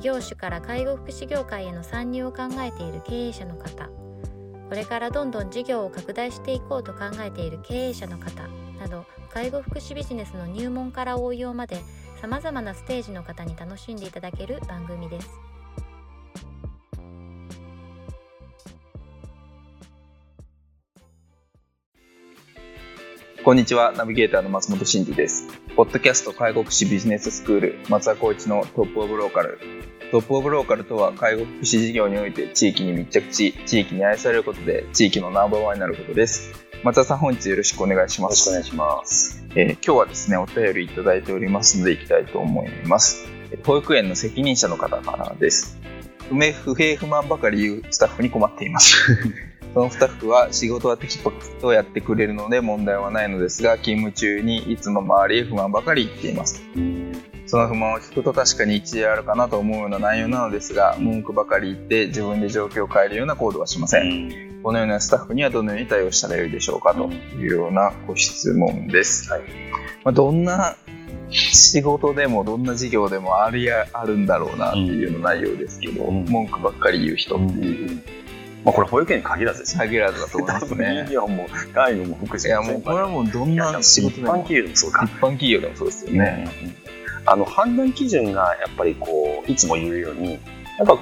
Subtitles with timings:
[0.00, 3.90] 異業種から介護福祉業界への参入を考えている経営者の方
[4.70, 8.48] これからどんどん事業を拡大していこうと考えている経営者の方
[8.80, 11.82] など介護福祉ビジネスの入門から応用まで
[12.18, 15.49] さまざまなステージの方に楽しんでいただける番組です。
[23.42, 25.46] こんにちは、ナビゲーターの松本真二です。
[25.74, 29.58] ポッドキャスト介護福祉ビジネススクール松田光一のトップオブローカル。
[30.10, 36.52] トップオブローカルとは介護福祉事業において地域に密着し、地域に愛されることで地域のナンバーワンになることです。
[36.84, 38.50] 松田さん、本日よろしくお願いします。
[38.50, 39.46] よろしくお願いします。
[39.54, 43.26] えー今日はですね、お便りいただいておりますので、行きたいと思います。
[43.52, 45.78] えー保育園の責任者の方からです。
[46.28, 49.16] 不明不平不満ばかり言うスタッフに困っています。
[49.72, 56.62] そのスタッフは仕事はテキパキとやってくれるので問題はないのですが、勤務中にいつも周りへ不満ばかり言っています。
[57.46, 64.62] その不満を聞くと確かに一理あるかなと思うような内容なのですが、文句ばかり言って自分で状況を変えるような行動はしません。
[64.62, 69.30] このようなスタッフにはどのように対応したらよいでしょうかというようなご質問です。
[69.30, 69.42] はい
[70.04, 70.76] まあ、どんな
[71.30, 78.02] 仕事でもどんな事業でもあるやあるんだろうなっていうような内容ですけど、うん文句ばっかり言う人っていう
[78.64, 79.86] まあ、これ保育園に限らずですね。
[79.86, 81.12] 限らずだと思いますね医。
[81.12, 85.04] 療も介護も福祉いやもうこれはもうどんな仕事でも一般企業でもそうか。
[85.04, 86.48] 一般企業でもそうですよね。
[87.26, 90.38] あの判断基準がやっぱりこういつも言うように
[90.78, 90.98] やっぱ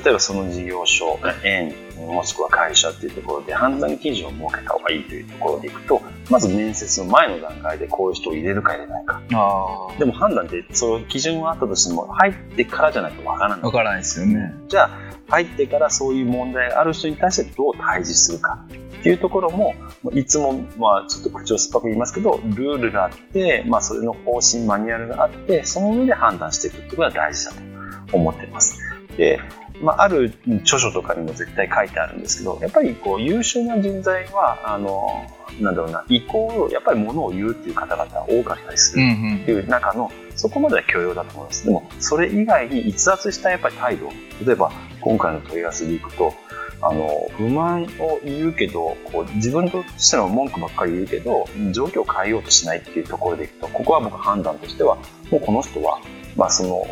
[0.00, 14.54] 例えばその事業所園もしくは会社っていうところで判断基準を設けた方がいいというところでいくとまず面接の前の段階でこういう人を入れるか入れないかあでも判断ってその基準があったとしても入ってからじゃないとわからあ、ないわからないですよね。
[14.68, 14.90] じゃあ
[15.28, 18.64] 入ってからそういう問題がある人に対してどう対峙するか
[18.98, 19.74] っていうところも
[20.12, 28.93] いつもまあちょっと口を酸っぱく言いますけどルールがあって、まあ、それの方針マニュアルがあってその上で判断していくってことが大事だと思ってます。
[29.16, 29.40] で
[29.80, 30.32] まあ、ある
[30.62, 35.26] 著書とかにも絶対書いてあるんですけどやっぱりこう優秀な人材はあの
[35.60, 41.64] なんだろうなイコールやっぱりものを言うっていう方々が多かったりするんっていう中のそこまでは許容だと思います。
[41.64, 44.08] でもそれ以外に逸脱したやっぱり態度
[44.44, 46.34] 例えば今回の問い合わせでいくと
[46.80, 54.96] あの不満を言うけどこう自分としての文句ばっかり言うけど状況を変えようとしないっていうところでいくとここは僕判断としては
[55.30, 56.00] もうこの人は、
[56.36, 56.84] まあ、その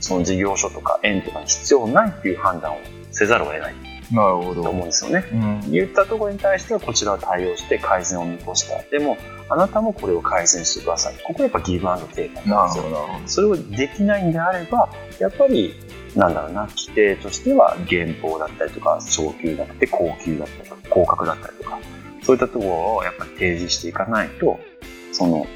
[0.00, 2.78] その事業所とか園とかに必要ないっていう判断を
[3.10, 3.74] せざるを得ない
[4.12, 4.62] なるほど。
[4.62, 5.24] と思うんですよね。
[5.32, 9.18] うん言ったところに対してはこちらは対応して改善を見越したでも
[9.50, 13.08] あなたもこれを改善してくださいここはやっぱギブアンドテイクななんですよ。
[13.26, 14.88] それをできないんであれば
[15.18, 15.74] やっぱり
[16.16, 21.78] なんだろうな規定としては減俸だったりとか昇給だって高給だったりとか降格だったりとか
[22.22, 24.58] そういったところをやっぱり提示していかないと
[25.12, 25.46] その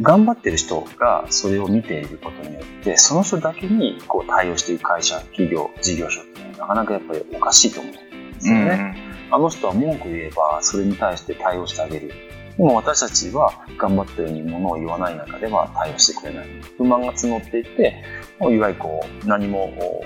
[0.00, 7.94] 頑張ってる人がそれを見ていることによってその人だけにこう対応している会社企業事業所ってなかなかやっぱりおかしいと思うん
[8.32, 8.96] ですよね。
[9.30, 12.12] あの人は文句言えばそれに対して対応してあげる。
[12.58, 16.46] でも私たちは頑張ってるようにものを言わない中では対応してくれない。
[16.76, 18.02] 不満が募っていて、
[18.40, 20.04] もういわゆるこう何もお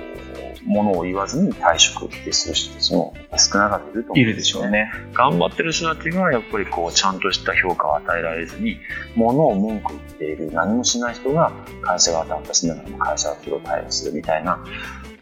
[0.64, 4.70] ものを言わずに退職ってする人たちも少なからずいると思うんいるでしょう。
[4.70, 4.92] ね。
[5.14, 8.76] 頑張ってる人たちがやっぱりこうちゃんとした評価を与えられずに、
[9.14, 14.62] ものを文句言っている、何もしない人が会社が担当しながらも会社がそれを対応するみたいな、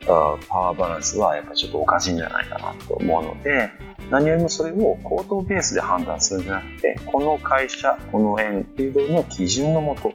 [0.05, 3.71] パワーバランスはやっぱりちょっとおかしいんじゃないかなと思うので、
[4.11, 10.13] 何よりもそれを口頭ベースで判断するんじゃなくて、この会社、この園っていうのの基準のもと、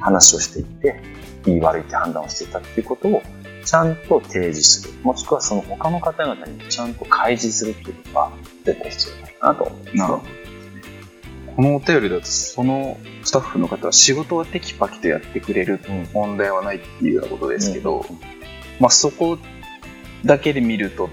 [0.00, 1.00] 話をしていって、
[1.46, 3.22] いい悪いって判断をしていたっていうことを
[3.64, 4.94] ちゃんと提示する。
[5.02, 8.32] もしくはその他の方々にちゃんと開示するっていうことが
[8.64, 9.96] 絶対必要だなと思います。
[9.96, 10.38] なるほど。
[11.56, 18.04] このお便りだと、そのスタッフの方は仕事はテキパキとやってくれるうん問題はないっていうようなことですけど、
[18.80, 19.38] まあそこ
[20.24, 21.10] だけで見ると、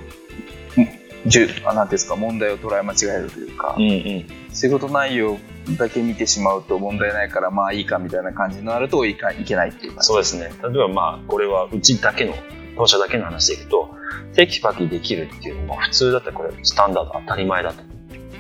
[1.26, 4.26] うんじゅあなんていうんですか、問題を捉え間違えるというか、うんうん。
[4.54, 5.38] 仕事内容
[5.78, 10.52] だけ見てしまうと問題ないからまあいいかみたいな感じになるといかいけないっていう感じそうですね。
[10.64, 12.34] 例えばまあ、これはうちだけの、
[12.78, 13.90] 当社だけの話でいくと、
[14.36, 17.86] テキパキできるっていうのも普通だったらこれスタンダード当たり前だとい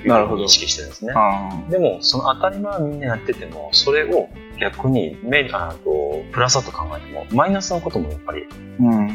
[0.08, 1.14] うふうに意識してるんですね。
[1.16, 4.30] あでも、その当たり前はみんなやってても、それを
[4.62, 8.46] 逆にメあとプラスだと考えても、マイナスのこともやっぱり。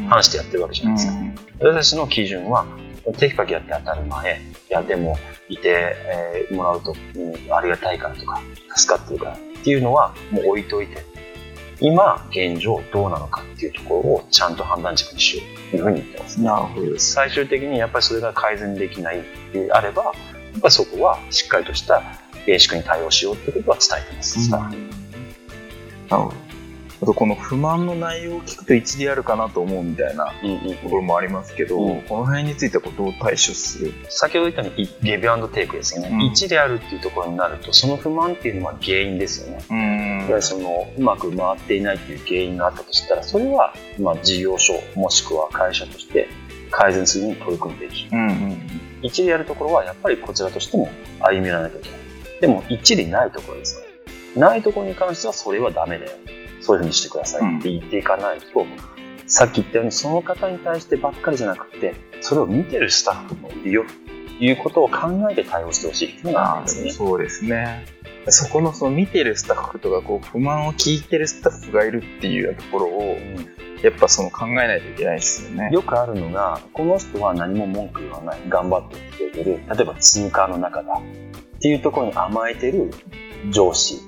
[0.09, 1.13] 話してやってるわけじゃないですか。
[1.59, 2.65] 私の基準は、
[3.17, 5.17] テキパキやって当たり前、いや、でも、
[5.49, 8.41] いて、えーもらうと、うんありがたいからとか、
[8.75, 11.03] 助かってるからっていうのは、もう置いといて、
[11.79, 16.41] 今、現状どうなのかっていうところをちゃんと判断軸にしようというふうに言ってます。
[16.41, 16.99] なるほど。
[16.99, 22.03] 最終的にやっぱりそれが改善できないであれば、やっぱりそこはしっかりとした
[22.45, 24.89] ベーシックに対応しようってことは伝えてます、スタッフに
[26.09, 26.50] なるほど。
[27.01, 32.01] あとこの不満の内容を聞くと一理あるかなと思うみたいなうんうんところもありますけど、うん。
[32.03, 33.93] この辺についてはどう対処する？
[34.09, 36.19] 先ほど言ったようにレビューテイクですよね、うん。
[36.31, 40.27] 1であるっていうところになるとその不満っていうのは原因ですよね。
[40.29, 40.41] うん。
[40.43, 46.27] そのうまく回っていないという原因があったとしたらそれはまあ事業所もしくは会社として
[46.69, 48.07] 改善するに取り組むべき。
[48.11, 48.81] うんうん。
[49.01, 50.87] 1でやるところはやっぱりこちらとしても
[51.19, 51.99] 歩み寄らなきゃいけない。
[52.41, 53.87] でも1でないところですよね。
[54.35, 56.11] ないところに関してはそれはダメだよ
[56.61, 58.65] そういうふうにしてくださいって言っていかないと、
[59.27, 63.85] さっき言ったようにその方に対してばっかりじゃなくてそれを見てるスタッフもいるよ
[64.39, 67.85] ということを考えて対応してほしいっていうのがあるんですねそうですね。
[68.27, 73.17] そこのその見てるスタッフとかこう不満を聞いてるスタッフがいるっていうところを
[73.81, 75.69] やっぱその考えないといけないですよね。
[75.71, 82.91] よくあるのがこの人は何も文句言わない頑張ってくれてる例えば通貨の中だっていうところに甘えてる
[83.49, 83.99] 上司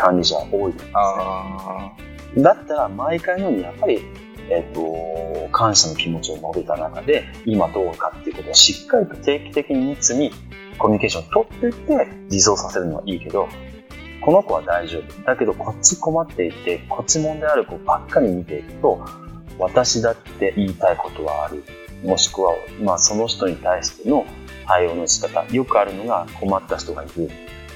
[0.00, 0.90] 管理者は多いですね。
[0.94, 1.92] あ
[2.38, 4.00] だったら毎回のようにやっぱり、
[4.48, 10.30] えっと感謝の気持ちを述べた中で今どうかっていうことをしっかりと定期的に密に
[10.78, 13.48] コミュニケーションを取っていって実装させるのはいいけど
[14.20, 15.22] この子は大丈夫。
[15.22, 19.04] だけどこっち困っていてこっち問題ある子ばっかり見ていくと
[19.58, 21.62] 私だって言いたいことはある。
[22.04, 24.24] もしくは、まあ、その人に対しての
[24.66, 27.24] 対応の仕方よくあるのが困った人がいる。
[27.24, 27.28] い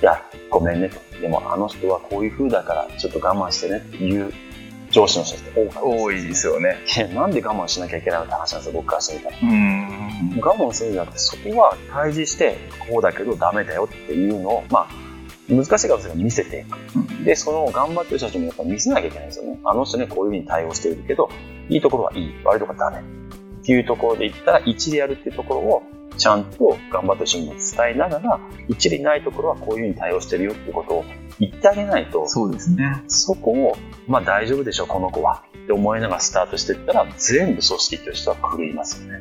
[0.04, 1.20] やごめんねと。
[1.20, 4.32] でもあの人はこういう風だからちょっと我慢してねっていう
[4.90, 6.76] 上司の人って多かったあ、多いですよね。
[7.14, 9.36] なんで我慢しなきゃいけないのって話なんですよ僕からしてみたら。
[9.42, 10.40] うん。
[10.40, 12.56] 我慢するんじゃなくてそこは対峙して
[12.90, 14.88] こうだけどダメだよっていうのをまあ
[15.48, 17.24] 難しいかもしれないけど見せていく。
[17.24, 19.58] でその頑張ってる人たちもやっぱ見せなきゃいけないんですよね。
[19.64, 21.28] あの人ねこういうふうに対応しているけど
[21.68, 22.34] いいところはいい。
[22.44, 23.02] 悪いところはダメ。
[23.02, 25.82] っていうところで言ったら一でやるっていうところを
[26.16, 27.60] ちゃんと頑張ってる人にも伝
[27.92, 31.04] えながら一理ないところはこういうふうに対応してるよってことを
[31.38, 33.02] 言ってあげないとそうですね。
[33.08, 33.76] そこを、
[34.06, 35.42] まあ大丈夫でしょ、この子は。
[35.64, 39.20] って思いながらスタートしていったら、全部組織っていう人は狂いますよね。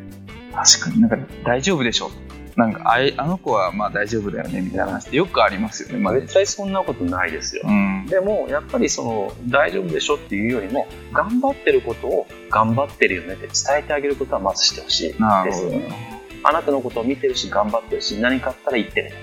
[0.54, 2.12] 確かになんか大丈夫でしょ。
[2.56, 5.98] なんかあいあの子はまあ大丈夫だよねみたいな話ってよくありますよね。
[5.98, 7.72] まあ、絶対そんなことないですよう。
[7.72, 8.06] ん。
[8.06, 16.23] でも、やっぱりその、大丈夫でしょっていうよりも、頑張ってることを頑張ってるよねって伝えてあげることはまずしてほしいですよね。
[16.44, 19.14] あなたのことを見てるし、頑張ってるし、何かあったら言ってね。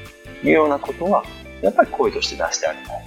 [0.43, 1.25] というようなことは、
[1.63, 3.05] やっぱり声として出してあげたい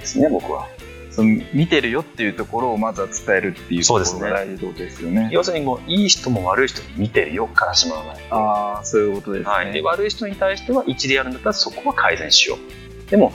[0.00, 0.68] ですね、僕は。
[1.10, 5.30] その見てるよっていうところをまずは伝えるっていうところそうですねが大事ですよね。
[5.32, 8.24] 要するにもう、いい人も悪い人も見てるよからしまわない。
[8.28, 9.50] ああ、そういうことですね。
[9.50, 13.32] はい、で悪い人に対しては一理やるんだったらそこは改善しようでも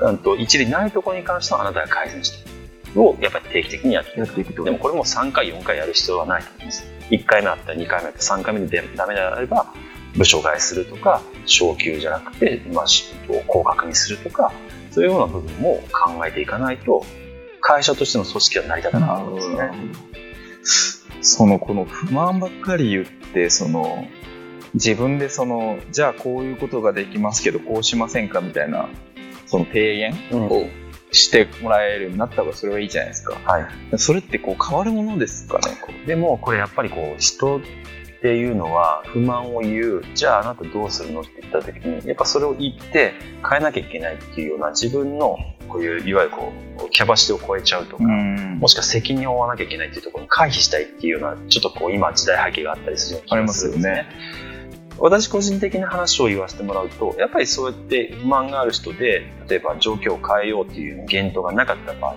[0.00, 2.50] うんと一理ないところに関してはあなたが改善して
[2.96, 4.64] をやっぱり定期的にやっていく。
[4.64, 9.72] でもこれも3回4回やる必要はないと思います1回目あったら2回目あったら3回目でダメであれば
[10.16, 13.12] 部署替えするとか昇給じゃなくて、まあ、し
[13.46, 14.52] 降格にするとか
[14.90, 17.04] そういうような部分も考えていかないと
[17.60, 19.70] 会社としての組織は成り立たないんですね。
[21.22, 24.06] そのこの不満ばっかり言ってその
[24.74, 28.88] 自分でそのじゃあこういうことができますけどこうしませんかみたいな
[29.46, 30.14] その提言
[30.48, 30.68] を
[31.14, 33.34] してもらえるようになった方がそれはいいじゃないですか。
[33.44, 33.98] はい。
[33.98, 35.76] それってこう変わるものですかね。
[35.80, 37.60] こでもこれやっぱりこう人っ
[38.20, 40.04] ていうのは不満を言う。
[40.14, 43.12] じゃああなたどうするのって言った時にやっぱそれを言って
[43.48, 45.36] 変えなきゃいけないっていうような自分の
[45.68, 46.52] こういういわゆるこ
[46.86, 54.53] うキャパシティを超えちゃうとか、もしくは責任を負わなきゃいけないっていうところに回避したいっていうようなちょっとこう今時代背景があったりするような気がするんですありね。
[54.98, 62.14] 私個人的な話を言わせてもらうとやっぱりそうやって不満がある人で例えば状況を変えようっていう言動がなかった場合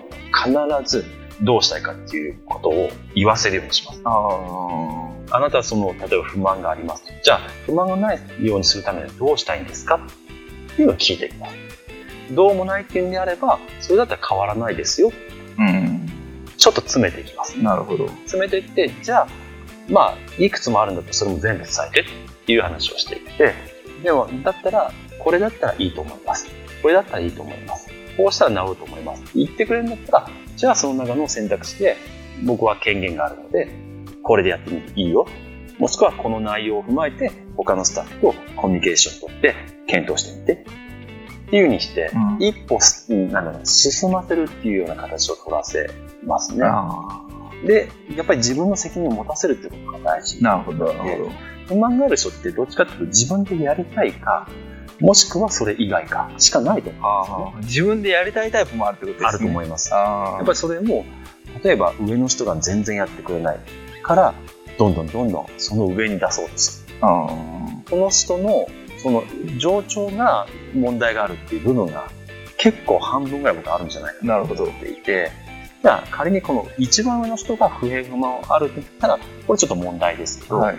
[0.54, 1.06] は必ず
[1.42, 4.02] どうしたいかっていうことを言わせるようにします。
[4.06, 10.00] ああなたはその例えば不満がありますとじゃあ不満がないようにするためにはどうしたいんですか
[10.72, 11.58] っていうのを聞いてください。
[12.34, 15.12] どうもないっていうんであればそれだったら変わらないですよ
[15.58, 16.06] あうん
[16.58, 17.56] ちょっと詰めていきます。
[17.62, 19.28] なるほど詰めていってじゃあ
[19.90, 22.04] まあいくつもあるんだったらそれも全部伝えてっ
[22.46, 23.54] ていう話をしていって。
[24.04, 26.48] でもだったらこれだったらいいと思います。
[26.82, 27.90] これだったらいいと思います。
[28.16, 29.24] こうしたら治ると思います。
[29.36, 31.98] 言ってくれるんだったらじゃあその中の選択肢で
[32.44, 33.68] 僕は権限があるので
[34.24, 35.28] これでやってみていいよ。
[35.80, 39.56] もしくはこの内容を踏まえて他のスタッフとコミュニケーションを取って
[39.88, 40.66] 検討してみて。
[41.48, 42.44] っていうふうにして、うん。
[42.44, 45.90] 一歩すなんだろう進ませるっていうような形を取らせ
[46.26, 46.66] ますね。
[46.66, 47.22] あ
[47.66, 50.38] で、やっぱり自分の責任を持たせるっていうことが大事。
[50.38, 50.94] ーなるほど。
[51.68, 54.48] 不満がある人ってどっちかっていうと自分でやりたいか、
[55.00, 59.26] もしくはそれ以外かしかないと思うんです自分でやりたいタイプもあるってことですね。
[59.26, 59.30] ね。
[59.30, 59.94] あると思います。
[59.94, 61.06] あやっぱりそれも、
[61.64, 63.60] 例えば上の人が全然やってくれない
[64.02, 64.34] から、
[64.78, 66.98] どんどんどんどんその上に出そうとする。
[67.02, 67.28] あ
[67.90, 69.24] この人の、その
[69.58, 72.10] 上長が問題があるっていう部分が
[72.58, 75.32] 結構半分ぐらい僕あるんじゃないかなるほど思っていて、
[75.82, 80.78] じゃあ仮にこの一番上の人が不平不満あるって言ったら、これちょっと問題ですけど、はい。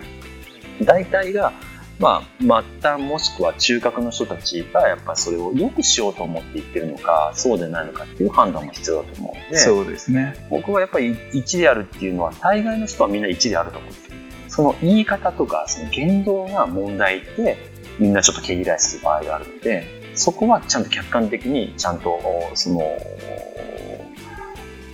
[0.85, 1.52] 大体が、
[1.99, 10.47] まあ、末端もしくは中核の人たちがやっぱりそれを良くしようと思って言ってるのか、そうでないのかっていう判断も必要だと思うので、そうですね。
[10.50, 14.17] 僕はやっぱり1であるっていうのは、大概の人はみんな1であると思うんですよ。
[14.49, 17.57] その言い方とか、その言動が問題で、
[17.99, 22.21] みんなちょっと毛嫌いする場合があるので、そこはちゃんと客観的に、ちゃんと、
[22.55, 22.81] その、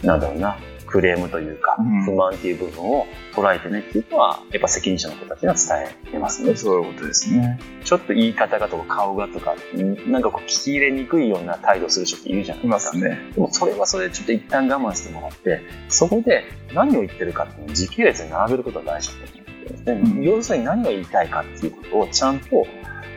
[0.05, 0.57] なんだろうな、
[0.87, 6.55] クレームというかうん、不満っていう部分を捉えてねっていうのは、やっぱ責任者の子たちには伝えてますね。
[6.55, 7.59] そういうことですね。
[7.83, 12.75] ちょっと言い方がとか顔がとか、んなんかこう聞き入れにくいような態度をする人っているじゃないいでか。
[12.75, 13.19] ますすね。
[13.35, 19.93] でもそれはそれでちょっと一旦我慢してもらって、そこで何を言ってるかっていうのを時系列に並べることが大事だと思ってですね。
[19.93, 22.67] うん要するに何を言いたいかっていうことをちゃんと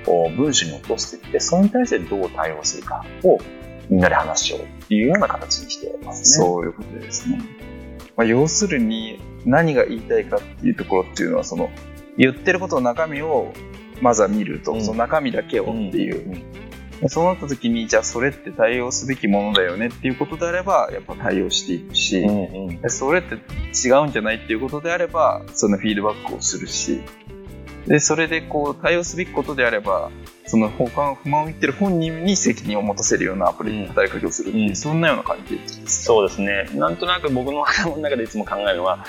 [0.08, 3.38] お文章に落としていって、それに対してどう対応するかを
[3.90, 6.46] みんなで話しようっていうような形にしてますね。
[6.46, 7.42] そういうことですね。
[8.16, 11.70] まあ、要するに何が言いたいかっていうところっていうのはその
[12.18, 13.54] 言ってることの中身を
[14.02, 16.52] まずは見ると、うんその中身だけをっていう、ん
[17.02, 27.02] でそうなった時にじゃあそれって対応すべきものだよねっていうことであればやっぱ対応していくし、うんうんでそれって違うんじゃないっていうことであればそのフィードバックをするし
[27.88, 30.12] でそれでこう対応すべきことであれば
[30.46, 30.84] その不
[31.30, 33.88] 満を言ってる本人に責任を持たせるようなアプリうん。
[33.88, 34.76] 働きかけをするっていう、うん。
[34.76, 36.04] そんなような感じです。
[36.04, 36.70] そうですね。
[36.74, 39.06] なんとなく僕の頭の中でいつも考えるのは、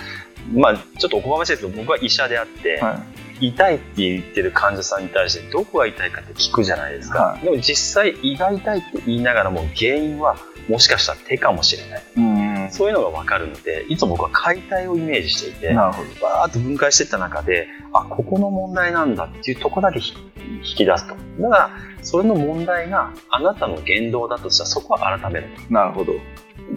[0.53, 3.01] まあちょっとおこがましいですけど、僕は医者であって、は
[3.41, 7.45] 痛いって言ってる患者さんに対してどこが痛いかって聞くじゃないですか、はい。
[7.45, 10.37] でも実際胃が痛いって言いながらも原因は
[10.69, 16.09] もしかしたら手かもしれないい、うんそういうのが分かるのでいつも僕は解体をイメージしていてなるほど。
[16.21, 20.15] バーッと分解していった中であここの問題なんだっていうとこだけひ
[20.63, 21.15] 引き出すと。
[21.41, 21.71] だから
[22.03, 25.49] それの問題があなたの言動だとしたらそこは改める。
[25.71, 26.15] なるほど。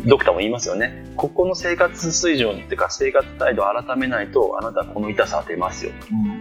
[0.05, 1.13] ドクターも言いますよね。
[1.17, 5.91] ここの生活水準っていうか生活態度を改めないとあなたはこの痛さは出ますよ。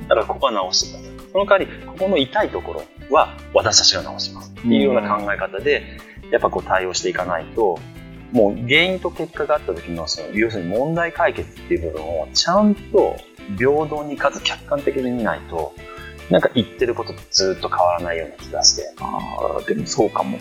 [0.02, 1.32] だからここは直してください。
[1.32, 4.52] その代わり、ここの痛いところは私たちが直します。
[4.58, 5.98] っていうような考え方で、
[6.30, 7.78] やっぱこう対応していかないと、
[8.32, 13.16] もう原因と結果があった時の、その、要するに問題解決っていう部分をちゃんと
[13.58, 15.74] 平等にかつ客観的に見ないと、
[16.30, 18.94] なんか言ってることとずっと変わらないような気がして。
[19.00, 19.18] あ
[19.58, 20.38] あでもそうかも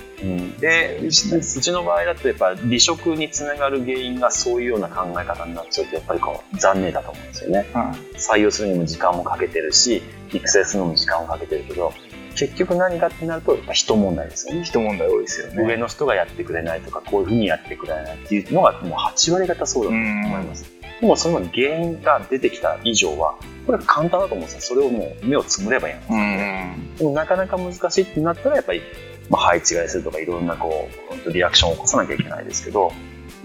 [0.59, 7.65] で、うちうちの場合だとやっぱ離職につながる原因がそういうような考え方になっちゃうと、やっぱりこう残念だと思うんですよね。
[7.73, 11.91] は採用するにも時間もかけてるし育成するのも時間をかけてるけど
[12.39, 14.63] 結局何かってなるとやっぱ人問題ですよいね。
[14.63, 15.61] 人問題多いですよね。
[15.61, 20.71] 上の人がやってくれないとかこういうふうにやってくれないっていうのがもう8割方そうだと思います。
[21.01, 24.61] でもその原因が出てきた以上はこれは簡単だと思うんですよ。
[24.61, 26.95] それをもう目をつむればいいのうん。
[26.95, 28.81] でもなかなか難しいってなったらやっぱり、
[29.29, 30.87] まあ、配置換えするとかいろんなこ
[31.25, 32.93] うリアクションを起こさなきゃいけないですけど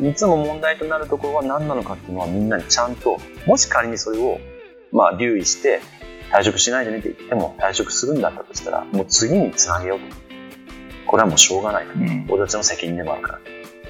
[0.01, 4.39] いつも問題となるところは何なのかっていうのはみんなにちゃんともし仮にそれを
[4.93, 5.81] まあ留意して
[6.35, 10.07] 退職しないでねって言っても退職するんだったとしたらもう次につなげようと。
[11.07, 12.27] これはもうしょうがないとうん。
[12.29, 13.39] 俺たちの責任でもあるから。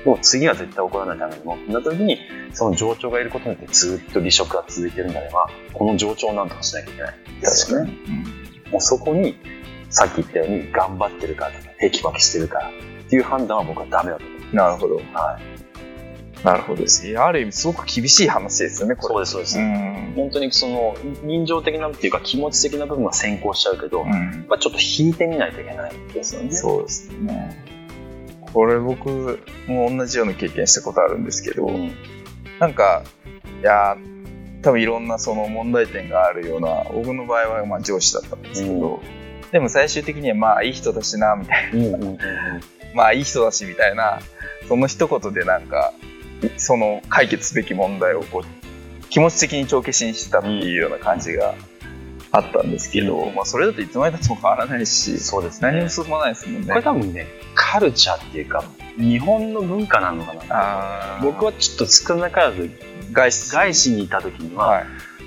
[0.05, 1.57] もう次は絶対起こらないためにも。
[1.69, 2.19] なった時に
[2.53, 7.15] その上長がいることによってずっと離職が続いてるんであればこの上長をなんとかしなきゃいけない。
[7.41, 7.93] ですよね。
[8.71, 9.39] もうそこに、
[9.89, 12.73] さっき言ったように、頑張ってるからとか、テキパキしてるからっ
[13.09, 14.57] ていう判断は僕はダメだと思う。
[14.57, 14.97] なるほど。
[14.97, 15.74] はい。
[16.45, 19.81] なるほどですある意味すごく厳しい話ですよねこれそうです、そうです。
[19.81, 26.53] ん本当にその、人情的なっていうか気持ち的な部分は先行しちゃうけど、うんぱちょっと引いてみないといけないですよね。
[26.53, 27.65] そうですね
[28.53, 31.93] これ僕も同じような経験したことあるんですけど、うん。
[32.61, 33.03] なんか
[33.63, 33.97] いや
[34.61, 39.01] 多分いろんなその問題点があるような僕の場合はまあ上司だったんですけど、
[39.51, 42.17] でも最終的にはまあいい人だしなみたいうんうんうんうん。
[42.17, 42.21] な
[42.95, 44.21] まあいい人だしみたいな
[44.69, 45.95] その一言でなんか
[46.57, 51.55] その解決すべき問題をこう気持ち的に帳消しにしたっていうような感じが
[52.33, 55.89] あったんですけど、まあそれだといつまでたっても変わらないしそうです何もね。
[55.89, 58.65] 進まないですもんねこれ多分ね、カルチャーっていうか、
[58.99, 61.21] 日本の文化なのかな。
[61.23, 62.71] 僕はちょっと少なからず、
[63.13, 64.85] 外資にいた時には、はい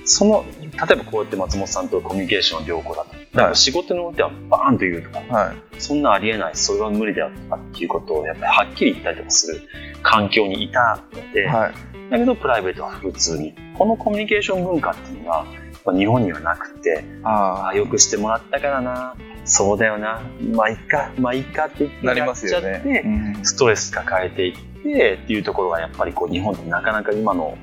[0.07, 3.11] その、例えばこうやって松本さんとコミュニケーション良好だと。
[3.33, 5.55] だから仕事においてはバーンと言うとか、はい。
[5.79, 9.61] そんなありえない、それは無理だよとかっていうことをやっぱりはっきり言ったりとかする
[10.01, 11.73] 環境にいたので、はい。
[12.09, 13.53] だけどプライベートは普通に。
[13.77, 15.45] このコミュニケーション文化っていうのは、
[15.85, 20.21] まあ日本にはなくて、あああ、よくしてもらったからな、そうだよな、
[20.53, 24.57] まあいっか、まあいっかって言ってあ、なっちゃって、うんストレス抱えていっ
[24.93, 27.57] てっていうところがやっぱりこう日本ってなかなか今の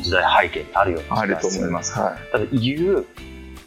[0.00, 1.92] 時代背景にあるようなあると思います。
[1.98, 3.06] はただ言う、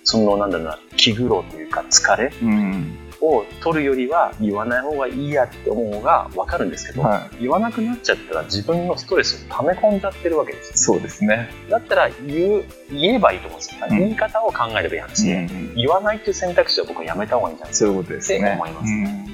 [0.03, 2.39] そのなんだろうな、気苦労というか疲れい。
[2.41, 2.97] うん。
[3.21, 11.49] を取るよりは言わない方がいいやって思う方がわかるんですけど、は言わなくなっちゃったら自分のストレスを溜め込んじゃってるわけですよそうですね。
[11.69, 13.85] だったら言う、言えばいいと思うんですよ。
[13.89, 18.51] うん言い方を考えればいい話で、うん言わないっていう選択肢は僕はやめた方がいいんじゃないですそういうことですね。
[18.51, 19.25] 思いますうん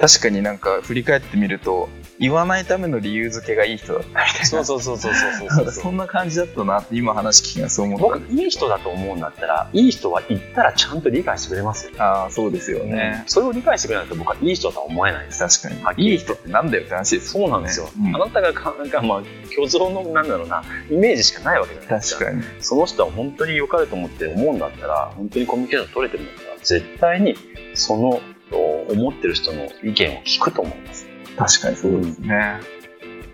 [0.00, 1.88] 確かになんか振り返ってみると、
[2.24, 4.32] 言わないための理由付けがいい人だったみたいな。
[4.40, 4.46] か。
[4.46, 13.24] そうそうそうそうそうそうかそんな感じだったなって今話聞きがそう思った僕いい人だと思うんだったらいい人は言ったらちゃんと理解してくれますよ、ああ、そうですよね。
[13.26, 16.10] それを理解してくれないと僕はいい人だとは思えないです確かに。
[16.10, 22.62] いい人ってなんだよって話ですそうなんですよ、うんあなたがかなんかまあ虚像のなんだろうなイメージしかないわけじゃないですか確かに。
[22.62, 27.34] その人は本当に良かれと思って思うんだったら本当にコミュニケーション取れてるんだったら絶対に
[27.74, 28.20] その
[28.52, 31.03] お思ってる人の意見を聞くと思います
[31.36, 32.60] 確かにそうですね。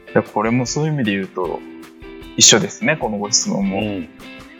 [0.08, 1.60] いやこれもそういう意味で言うと、
[2.36, 3.78] 一緒ですね、このご質問も。
[3.78, 4.08] うん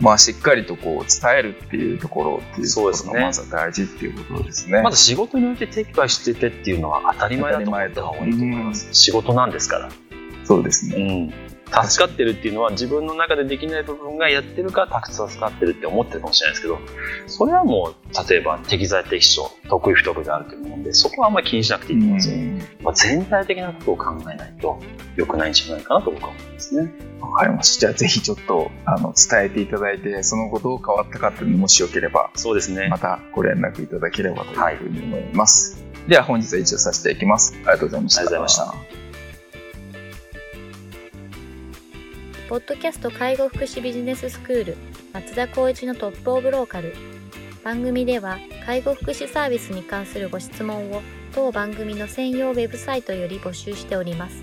[0.00, 4.80] まあ、しっかりとこう、伝えるっていうところっていうところそうですねがまずは大事っていうことですね。
[4.80, 8.88] まず仕事においてテキパキしててっていうのは当たり前だと思った方がいいと思います。
[8.92, 9.90] 仕事なんですから。
[10.44, 10.96] そうですね。
[10.96, 11.49] うん。
[11.70, 16.78] 助かってるっていうのは自分の中でできない部分がやってるから助かってるって思ってるかもしれないですけど、
[17.26, 22.36] それはもう、例えば適材適所、得意不得意があると思うんで、そこはあんまり気にしなくていいと思うんですよ。
[22.82, 24.78] まあ、全体的なことを考えないと
[25.16, 26.92] 良くないんじゃないかなと僕は思いますね。
[27.20, 27.80] わかりました。
[27.80, 32.88] じゃあぜひちょっと、あの、伝えていただいて、その後どう変わったかっていうのもしよければ、そうですね。
[32.88, 35.84] またご連絡いただければというふうに思います。
[36.08, 37.54] では本日は以上させていきます。
[37.58, 38.20] ありがとうございました。
[38.22, 38.99] ありがとうございま
[42.50, 44.76] ポッドキャスト介護福祉ビジネススクール
[45.12, 46.96] 松田光一のトップオブローカル。
[47.62, 51.00] 番組では介護福祉サービスに関するご質問を
[51.32, 54.42] 当番組の専用ウェブサイトより募集しております。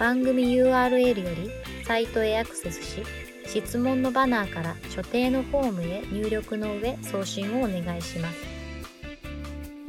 [0.00, 1.48] 番組 URL より
[1.84, 3.04] サイトへアクセスし
[3.46, 8.38] 質問のバナーから所定のフォームへ入力の上送信をお願いします。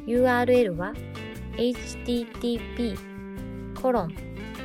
[0.06, 0.94] URL は
[1.58, 2.96] http
[3.82, 4.16] コロン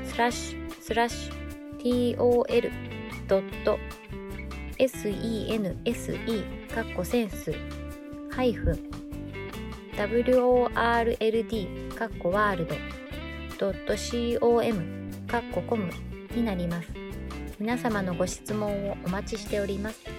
[0.05, 1.38] スラッシュスラッシュ
[1.79, 2.69] tol.sense
[6.75, 7.55] かっこセンス
[8.31, 8.79] ハイフン
[9.97, 12.75] world かっこワールド
[13.59, 13.73] .com
[15.27, 15.91] かっこコム
[16.35, 16.89] になります。
[17.59, 20.18] 皆様のご質問をお待ちしております。